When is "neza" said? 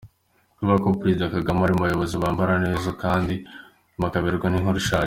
2.65-2.89